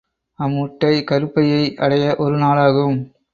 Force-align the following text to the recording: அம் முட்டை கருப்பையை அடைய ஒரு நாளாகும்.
அம் 0.39 0.51
முட்டை 0.51 1.03
கருப்பையை 1.03 1.61
அடைய 1.75 2.15
ஒரு 2.17 2.35
நாளாகும். 2.37 2.97